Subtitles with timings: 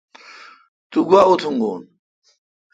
[0.91, 1.81] تو گوا اتونگون۔